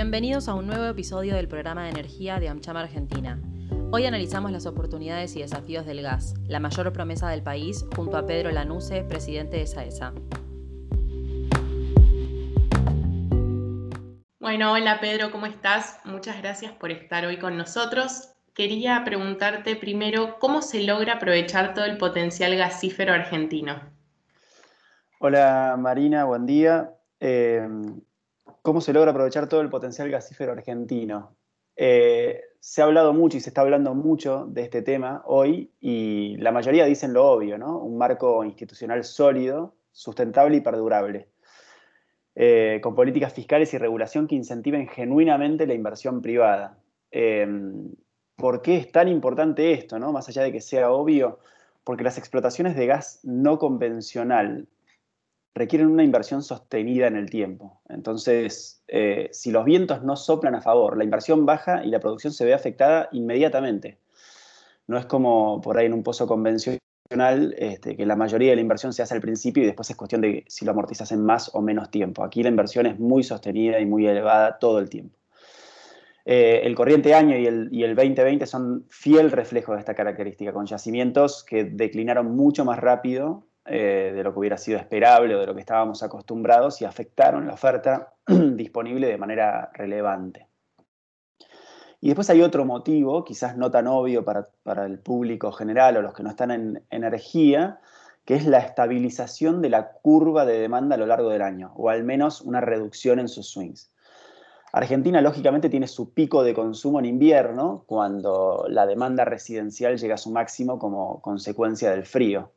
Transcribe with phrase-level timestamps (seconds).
[0.00, 3.42] Bienvenidos a un nuevo episodio del programa de energía de AmCham Argentina.
[3.90, 8.24] Hoy analizamos las oportunidades y desafíos del gas, la mayor promesa del país, junto a
[8.24, 10.12] Pedro Lanuse, presidente de SAESA.
[14.38, 15.98] Bueno, hola Pedro, ¿cómo estás?
[16.04, 18.34] Muchas gracias por estar hoy con nosotros.
[18.54, 23.80] Quería preguntarte primero, ¿cómo se logra aprovechar todo el potencial gasífero argentino?
[25.18, 26.94] Hola Marina, buen día.
[27.18, 27.68] Eh,
[28.68, 31.34] ¿Cómo se logra aprovechar todo el potencial gasífero argentino?
[31.74, 36.36] Eh, se ha hablado mucho y se está hablando mucho de este tema hoy y
[36.36, 37.78] la mayoría dicen lo obvio, ¿no?
[37.78, 41.30] Un marco institucional sólido, sustentable y perdurable.
[42.34, 46.78] Eh, con políticas fiscales y regulación que incentiven genuinamente la inversión privada.
[47.10, 47.94] Em,
[48.36, 50.12] ¿Por qué es tan importante esto, no?
[50.12, 51.38] más allá de que sea obvio?
[51.84, 54.68] Porque las explotaciones de gas no convencional
[55.54, 57.80] requieren una inversión sostenida en el tiempo.
[57.88, 62.32] Entonces, eh, si los vientos no soplan a favor, la inversión baja y la producción
[62.32, 63.98] se ve afectada inmediatamente.
[64.86, 66.80] No es como por ahí en un pozo convencional
[67.58, 70.20] este, que la mayoría de la inversión se hace al principio y después es cuestión
[70.20, 72.22] de si lo amortizas en más o menos tiempo.
[72.22, 75.16] Aquí la inversión es muy sostenida y muy elevada todo el tiempo.
[76.30, 80.52] Eh, el corriente año y el, y el 2020 son fiel reflejo de esta característica,
[80.52, 85.40] con yacimientos que declinaron mucho más rápido eh, de lo que hubiera sido esperable o
[85.40, 90.46] de lo que estábamos acostumbrados y afectaron la oferta disponible de manera relevante.
[92.00, 94.48] Y después hay otro motivo, quizás no tan obvio para,
[94.86, 97.80] el público general o los que no están en energía,
[98.24, 101.90] que es la estabilización de la curva de demanda a lo largo del año, o
[101.90, 103.90] al menos una reducción en sus swings.
[104.72, 110.18] Argentina, lógicamente, tiene su pico de consumo en invierno, cuando la demanda residencial llega a
[110.18, 112.52] su máximo como consecuencia del frío.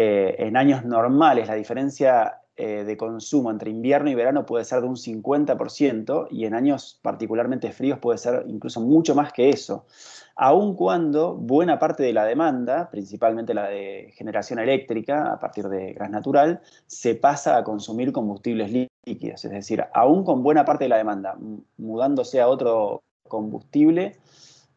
[0.00, 4.80] Eh, en años normales, la diferencia eh, de consumo entre invierno y verano puede ser
[4.80, 9.86] de un 50% y en años particularmente fríos puede ser incluso mucho más que eso,
[10.36, 15.94] aun cuando buena parte de la demanda, principalmente la de generación eléctrica a partir de
[15.94, 20.90] gas natural, se pasa a consumir combustibles líquidos, es decir, aún con buena parte de
[20.90, 21.36] la demanda
[21.76, 24.16] mudándose a otro combustible,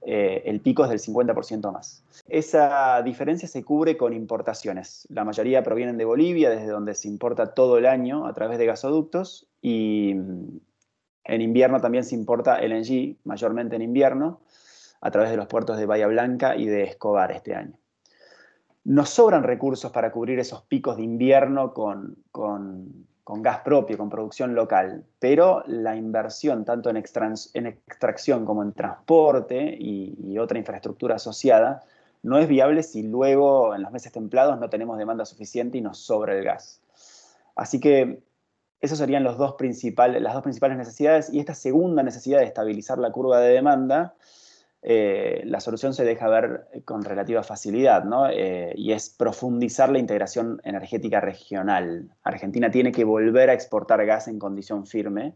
[0.03, 2.03] eh, el pico es del 50% más.
[2.27, 5.07] Esa diferencia se cubre con importaciones.
[5.09, 8.65] La mayoría provienen de Bolivia, desde donde se importa todo el año a través de
[8.65, 10.59] gasoductos, y mm,
[11.25, 14.41] en invierno también se importa LNG, mayormente en invierno,
[15.01, 17.73] a través de los puertos de Bahía Blanca y de Escobar este año.
[18.83, 24.09] Nos sobran recursos para cubrir esos picos de invierno con, con con gas propio, con
[24.09, 31.83] producción local, pero la inversión tanto en, extracción como en transporte y, otra infraestructura asociada
[32.23, 35.99] no es viable si luego en los meses templados no tenemos demanda suficiente y nos
[35.99, 36.81] sobra el gas.
[37.55, 38.23] Así que
[38.79, 43.53] esas serían las dos principales necesidades y esta segunda necesidad de estabilizar la curva de
[43.53, 44.15] demanda
[44.83, 48.27] eh, la solución se deja ver con relativa facilidad, ¿no?
[48.29, 52.09] Eh, y es profundizar la integración energética regional.
[52.23, 55.35] Argentina tiene que volver a exportar gas en condición firme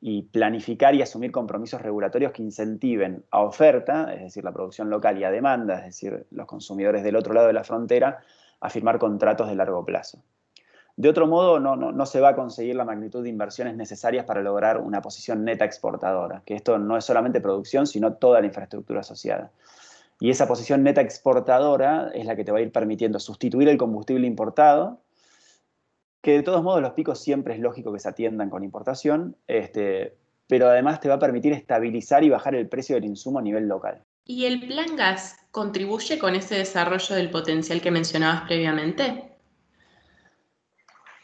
[0.00, 5.18] y planificar y asumir compromisos regulatorios que incentiven a oferta, es decir, la producción local
[5.18, 8.20] y a demanda, es decir, los consumidores del otro lado de la frontera,
[8.60, 10.22] a firmar contratos de largo plazo.
[10.98, 14.80] De otro modo, no, se va a conseguir la magnitud de inversiones necesarias para lograr
[14.80, 19.52] una posición neta exportadora, que esto no es solamente producción, sino toda la infraestructura asociada.
[20.18, 23.78] Y esa posición neta exportadora es la que te va a ir permitiendo sustituir el
[23.78, 24.98] combustible importado,
[26.20, 30.16] que de todos modos los picos siempre es lógico que se atiendan con importación, este,
[30.48, 33.68] pero además te va a permitir estabilizar y bajar el precio del insumo a nivel
[33.68, 34.02] local.
[34.24, 39.37] ¿Y el plan gas contribuye con ese desarrollo del potencial que mencionabas previamente?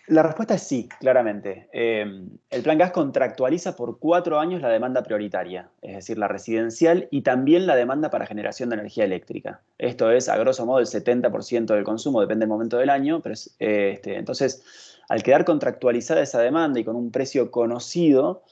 [0.06, 1.68] La respuesta es sí, claramente.
[1.72, 7.08] Em, el plan gas contractualiza por cuatro años la demanda prioritaria, es decir, la residencial
[7.10, 9.62] y también la demanda para generación de energía eléctrica.
[9.78, 13.34] Esto es, a grosso modo, el 70% del consumo, depende del momento del año, pero
[13.34, 14.62] este, entonces,
[15.08, 18.42] al quedar contractualizada esa demanda y con un precio conocido,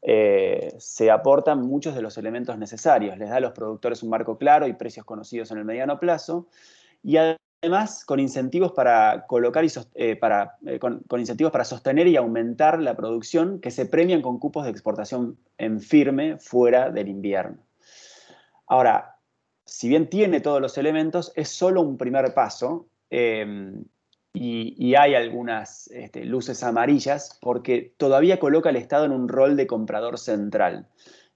[0.00, 3.18] eh, se aportan muchos de los elementos necesarios.
[3.18, 6.46] Les da a los productores un marco claro y precios conocidos en el mediano plazo.
[7.02, 7.18] Y
[8.04, 12.96] con incentivos para colocar y eh, para, eh, con, incentivos para sostener y aumentar la
[12.96, 17.58] producción que se premian con cupos de exportación en firme fuera del invierno.
[18.66, 19.16] Ahora,
[19.64, 23.72] si bien tiene todos los elementos, es solo un primer paso eh,
[24.32, 29.68] y, hay algunas este, luces amarillas porque todavía coloca al Estado en un rol de
[29.68, 30.88] comprador central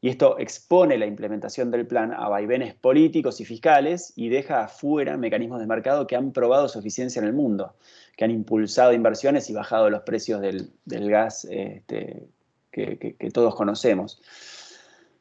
[0.07, 5.17] y esto expone la implementación del plan a vaivenes políticos y fiscales y deja afuera
[5.17, 7.75] mecanismos de mercado que han probado su eficiencia en el mundo,
[8.17, 10.71] que han impulsado inversiones y bajado los precios del,
[11.11, 12.29] gas este,
[12.71, 14.23] que, todos conocemos.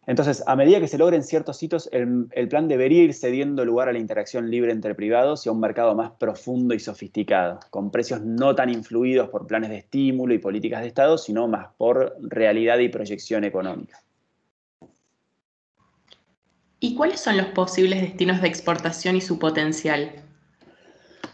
[0.06, 3.90] Entonces, a medida que se logren ciertos hitos, el, el, plan debería ir cediendo lugar
[3.90, 7.90] a la interacción libre entre privados y a un mercado más profundo y sofisticado, con
[7.90, 12.16] precios no tan influidos por planes de estímulo y políticas de Estado, sino más por
[12.22, 14.05] realidad y proyección económica.
[16.86, 20.12] ¿Y cuáles son los posibles destinos de exportación y su potencial?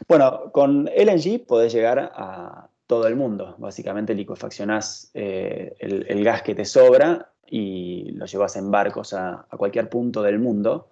[0.08, 3.56] Bueno, con LNG podés llegar a todo el mundo.
[3.58, 9.90] Básicamente liquefaccionás eh, el, gas que te sobra y lo llevas en barcos a, cualquier
[9.90, 10.88] punto del mundo.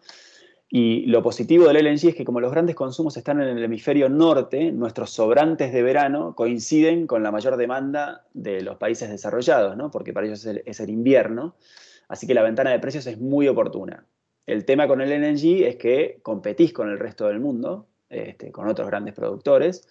[0.69, 4.09] Y lo positivo del LNG es que como los grandes consumos están en el hemisferio
[4.09, 9.89] norte, nuestros sobrantes de verano coinciden con la mayor demanda de los países desarrollados, ¿no?
[9.89, 11.55] porque para ellos es el invierno.
[12.09, 14.05] Así que la ventana de precios es muy oportuna.
[14.49, 18.67] El tema con el LNG es que competís con el resto del mundo, este, con
[18.67, 19.87] otros grandes productores,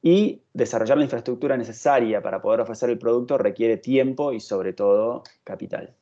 [0.00, 5.22] y desarrollar la infraestructura necesaria para poder ofrecer el producto requiere tiempo y sobre todo
[5.44, 5.92] capital.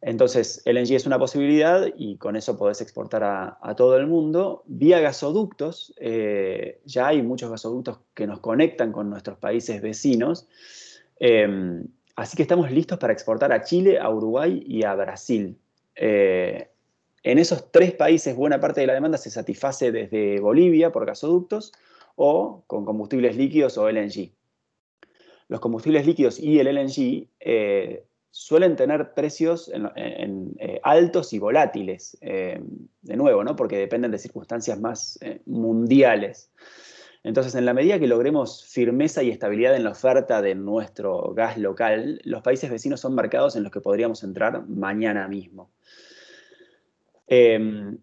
[0.00, 4.64] Entonces, LNG es una posibilidad y con eso podés exportar a, todo el mundo.
[4.66, 10.48] Vía gasoductos, eh, ya hay muchos gasoductos que nos conectan con nuestros países vecinos.
[11.20, 15.56] Em, así que estamos listos para exportar a Chile, a Uruguay y a Brasil.
[15.94, 16.66] Eh,
[17.22, 21.72] en esos tres países buena parte de la demanda se satisface desde Bolivia por gasoductos
[22.16, 24.32] o con combustibles líquidos o LNG.
[25.48, 32.60] Los combustibles líquidos y el LNG eh, suelen tener precios eh, altos y volátiles, eh,
[33.02, 33.56] de nuevo, ¿no?
[33.56, 36.50] porque dependen de circunstancias más mundiales.
[37.22, 41.58] Entonces, en la medida que logremos firmeza y estabilidad en la oferta de nuestro gas
[41.58, 45.70] local, los países vecinos son mercados en los que podríamos entrar mañana mismo.
[47.32, 47.96] Em,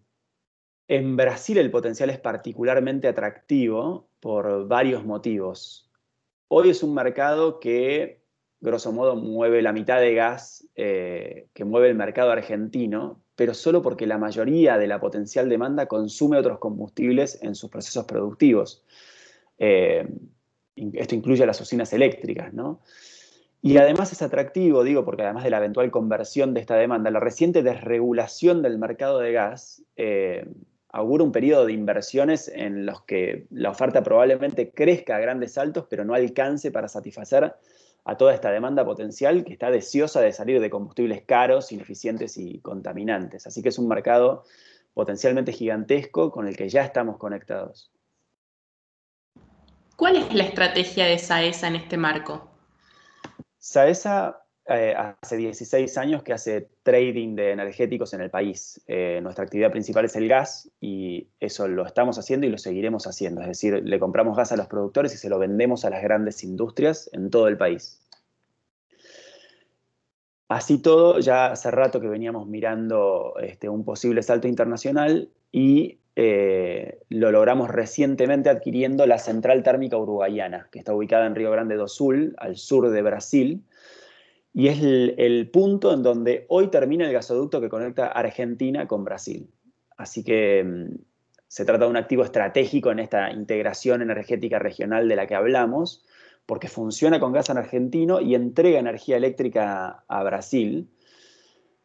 [0.88, 5.90] en Brasil el potencial es particularmente atractivo por varios motivos.
[6.48, 8.22] Hoy es un mercado que,
[8.58, 13.82] grosso modo, mueve la mitad de gas eh, que mueve el mercado argentino, pero solo
[13.82, 18.82] porque la mayoría de la potencial demanda consume otros combustibles en sus procesos productivos.
[19.58, 20.08] Eh,
[20.74, 22.80] esto incluye las usinas eléctricas, ¿no?
[23.60, 27.20] Y además es atractivo, digo, porque además de la eventual conversión de esta demanda, la
[27.20, 30.46] reciente desregulación del mercado de gas eh,
[30.90, 35.86] augura un periodo de inversiones en los que la oferta probablemente crezca a grandes saltos,
[35.90, 37.54] pero no alcance para satisfacer
[38.04, 42.60] a toda esta demanda potencial que está deseosa de salir de combustibles caros, ineficientes y
[42.60, 43.46] contaminantes.
[43.46, 44.44] Así que es un mercado
[44.94, 47.92] potencialmente gigantesco con el que ya estamos conectados.
[49.96, 52.48] ¿Cuál es la estrategia de SAESA en este marco?
[53.68, 58.80] Saesa eh, hace 16 años que hace trading de energéticos en el país.
[58.86, 63.06] Eh, nuestra actividad principal es el gas y eso lo estamos haciendo y lo seguiremos
[63.06, 63.42] haciendo.
[63.42, 66.42] Es decir, le compramos gas a los productores y se lo vendemos a las grandes
[66.44, 68.00] industrias en todo el país.
[70.48, 76.98] Así todo, ya hace rato que veníamos mirando este, un posible salto internacional y eh,
[77.10, 81.86] lo logramos recientemente adquiriendo la central térmica uruguayana, que está ubicada en Río Grande do
[81.86, 83.62] Sul, al sur de Brasil,
[84.52, 89.48] y es el, punto en donde hoy termina el gasoducto que conecta Argentina con Brasil.
[89.96, 90.96] Así que mm,
[91.46, 96.04] se trata de un activo estratégico en esta integración energética regional de la que hablamos,
[96.46, 100.88] porque funciona con gas en argentino y entrega energía eléctrica a Brasil,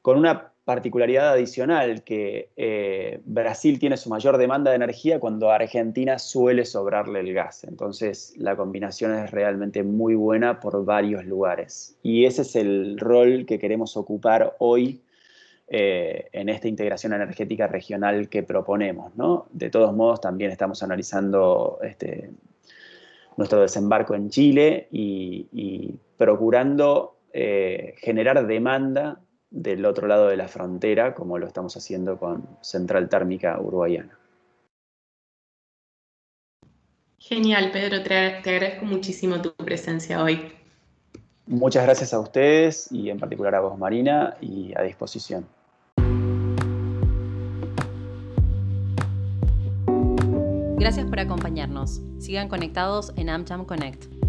[0.01, 6.17] con una particularidad adicional que eh, Brasil tiene su mayor demanda de energía cuando Argentina
[6.19, 7.65] suele sobrarle el gas.
[7.65, 11.97] Entonces la combinación es realmente muy buena por varios lugares.
[12.01, 15.01] Y ese es el rol que queremos ocupar hoy
[15.67, 19.13] eh, en esta integración energética regional que proponemos.
[19.15, 19.47] ¿no?
[19.51, 22.29] De todos modos, también estamos analizando este,
[23.35, 29.19] nuestro desembarco en Chile y, procurando eh, generar demanda
[29.53, 34.17] del otro lado de la frontera, como lo estamos haciendo con Central Térmica Uruguayana.
[37.19, 40.51] Genial, Pedro, te, agradezco muchísimo tu presencia hoy.
[41.45, 45.45] Muchas gracias a ustedes y en particular a vos, Marina, y a disposición.
[50.77, 52.01] Gracias por acompañarnos.
[52.17, 54.22] Sigan conectados en AmCham Connect.